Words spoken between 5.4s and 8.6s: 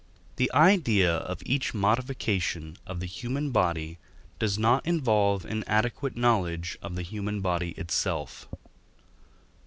an adequate knowledge of the human body itself.